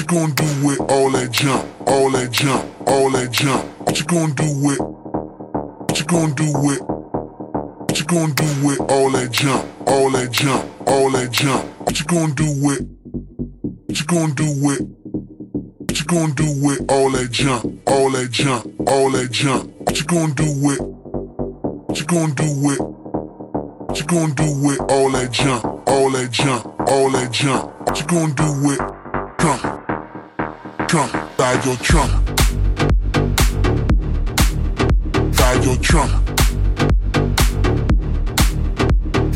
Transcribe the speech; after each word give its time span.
you 0.00 0.06
gonna 0.06 0.32
do 0.34 0.66
with 0.66 0.80
all 0.90 1.10
that 1.10 1.30
jump, 1.30 1.68
all 1.86 2.10
that 2.10 2.30
jump, 2.30 2.64
all 2.88 3.10
that 3.10 3.30
jump? 3.30 3.64
What 3.80 3.98
you 3.98 4.06
gonna 4.06 4.32
do 4.32 4.44
with? 4.64 4.80
What 4.80 5.98
you 5.98 6.06
gonna 6.06 6.34
do 6.34 6.52
with? 6.62 6.80
What 6.80 7.98
you 7.98 8.04
gonna 8.06 8.32
do 8.32 8.66
with 8.66 8.80
all 8.90 9.10
that 9.10 9.30
jump, 9.30 9.66
all 9.86 10.10
that 10.10 10.30
jump, 10.32 10.88
all 10.88 11.10
that 11.10 11.30
jump? 11.30 11.64
What 11.80 11.98
you 11.98 12.06
gonna 12.06 12.34
do 12.34 12.44
with? 12.62 12.80
What 13.86 13.98
you 14.00 14.06
gonna 14.06 14.34
do 14.34 14.44
with? 14.62 14.80
What 14.80 15.98
you 15.98 16.04
gonna 16.06 16.34
do 16.34 16.46
with 16.62 16.90
all 16.90 17.10
that 17.10 17.30
jump, 17.30 17.88
all 17.88 18.10
that 18.10 18.30
jump, 18.30 18.88
all 18.88 19.10
that 19.10 19.30
jump? 19.30 19.70
What 19.80 19.98
you 19.98 20.06
gonna 20.06 20.34
do 20.34 20.44
with? 20.62 20.80
What 20.80 21.98
you 21.98 22.06
gonna 22.06 22.34
do 22.34 22.48
with? 22.62 22.80
What 22.80 23.98
you 23.98 24.06
gonna 24.06 24.34
do 24.34 24.66
with 24.66 24.80
all 24.80 25.10
that 25.10 25.30
jump, 25.30 25.64
all 25.86 26.10
that 26.10 26.30
jump, 26.30 26.80
all 26.88 27.10
that 27.10 27.32
jump? 27.32 27.80
What 27.80 28.00
you 28.00 28.06
gonna 28.06 28.34
do 28.34 28.66
with 28.66 28.78
trump, 29.38 29.79
trunk, 30.90 31.14
ride 31.38 31.64
your 31.64 31.76
trunk. 31.76 32.10
Ride 35.38 35.64
your 35.64 35.76
trunk. 35.76 36.10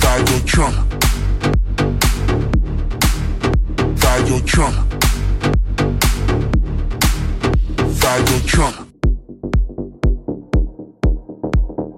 Ride 0.02 0.28
your 0.30 0.40
trunk. 0.40 0.76
Ride 4.02 4.28
your 4.28 4.40
trunk. 4.40 4.76
Ride 8.02 8.28
your 8.30 8.40
trunk. 8.40 8.76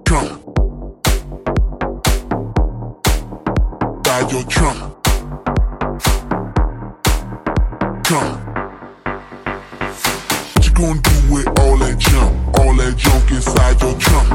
Trunk. 0.05 0.31
Ride 4.05 4.31
your 4.31 4.43
trunk. 4.43 4.93
Trunk. 8.03 8.46
What 10.77 10.83
you 10.83 10.93
gonna 10.93 11.01
do 11.01 11.33
with 11.33 11.47
all 11.59 11.77
that 11.77 11.97
junk, 11.97 12.59
all 12.59 12.75
that 12.75 12.95
junk 12.97 13.31
inside 13.31 13.81
your 13.81 13.97
trunk? 13.97 14.29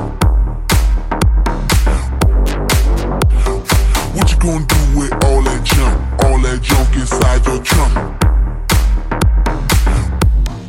What 4.17 4.29
you 4.33 4.39
gonna 4.39 4.67
do 4.67 4.99
with 4.99 5.13
all 5.25 5.43
that 5.43 5.63
junk, 5.63 6.25
all 6.25 6.41
that 6.41 6.61
junk 6.61 6.97
inside 6.97 7.47
your 7.47 7.63
trunk? 7.63 7.95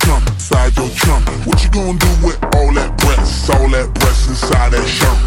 Trunk, 0.01 0.27
inside 0.27 0.77
your 0.77 0.89
trunk. 0.89 1.27
What 1.47 1.63
you 1.63 1.71
gonna 1.71 1.97
do 1.97 2.27
with 2.27 2.37
all 2.53 2.71
that 2.73 2.95
breasts, 2.97 3.49
all 3.49 3.67
that 3.69 3.91
breasts 3.95 4.29
inside 4.29 4.73
that 4.73 4.85
shirt? 4.85 5.17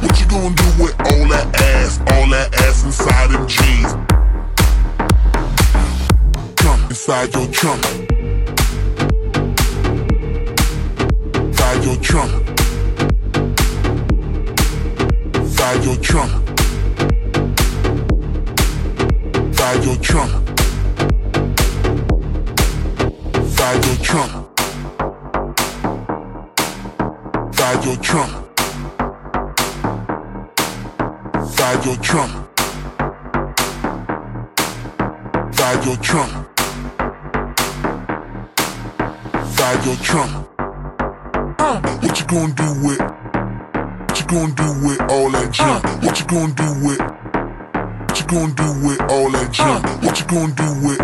What 0.00 0.20
you 0.20 0.26
gonna 0.28 0.54
do 0.54 0.84
with 0.84 0.94
all 1.00 1.26
that 1.26 1.60
ass, 1.60 1.98
all 1.98 2.28
that 2.28 2.54
ass 2.54 2.59
inside 7.00 7.34
your 7.34 7.46
trunk. 7.46 7.82
Inside 11.34 11.84
your 11.84 11.96
trunk. 11.96 12.48
Inside 15.34 15.84
your 15.84 15.96
trunk. 15.96 16.48
Inside 19.34 19.84
your 19.84 19.96
trunk. 19.96 20.48
Inside 23.34 23.84
your 23.86 23.96
trunk. 23.96 24.46
Inside 27.46 27.84
your 27.86 27.96
trunk. 27.96 28.32
Inside 31.34 31.84
your 31.86 31.96
trunk. 31.96 32.46
Inside 35.48 35.84
your 35.86 35.96
trunk. 35.96 36.49
inside 39.60 39.84
your 39.84 39.96
trunk. 39.96 40.48
Uh, 40.58 41.80
what 42.00 42.18
you 42.18 42.26
gonna 42.26 42.54
do 42.54 42.64
with? 42.82 42.98
What 42.98 44.18
you 44.18 44.26
gonna 44.26 44.54
do 44.54 44.68
with 44.86 45.00
all 45.12 45.30
that 45.30 45.48
uh. 45.48 45.52
junk? 45.52 45.84
Uh, 45.84 45.98
what 46.00 46.18
you 46.18 46.26
gonna 46.26 46.54
do 46.54 46.64
with? 46.86 47.00
What 48.08 48.18
you 48.18 48.26
gonna 48.26 48.54
do 48.54 48.88
with 48.88 49.00
all 49.12 49.30
that 49.30 49.48
uh. 49.48 49.52
junk? 49.52 49.84
Uh, 49.84 49.98
what 49.98 50.18
you 50.18 50.26
gonna 50.26 50.54
do 50.54 50.64
with? 50.80 50.98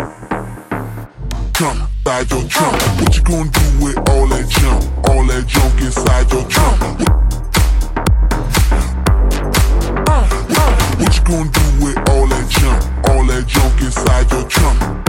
Junk 1.53 1.77
inside 1.99 2.31
your 2.31 2.47
trunk. 2.49 2.73
Uh. 2.73 2.97
What 2.97 3.15
you 3.15 3.23
gonna 3.23 3.51
do 3.51 3.85
with 3.85 3.97
all 4.09 4.27
that 4.27 4.49
junk? 4.49 5.07
All 5.07 5.23
that 5.27 5.45
junk 5.45 5.81
inside 5.81 6.31
your 6.33 6.45
trunk. 6.49 6.81
What 10.97 11.15
you 11.15 11.23
gonna 11.29 11.51
do 11.51 11.85
with 11.85 12.09
all 12.09 12.25
that 12.25 12.49
junk? 12.49 13.09
All 13.09 13.23
that 13.27 13.45
junk 13.45 13.81
inside 13.81 14.31
your 14.31 14.47
trunk. 14.49 15.06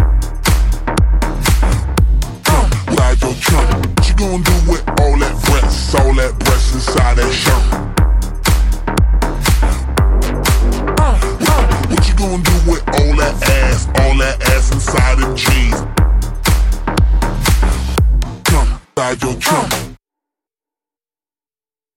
inside 19.10 19.22
your 19.22 19.40
trap. 19.40 19.57